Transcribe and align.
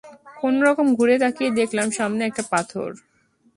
কোনো 0.41 0.59
রকম 0.67 0.87
ঘুরে 0.95 1.15
তাকিয়ে 1.23 1.51
দেখলাম 1.59 1.87
সামনে 1.97 2.21
একটা 2.25 2.43
পাথর। 2.51 2.89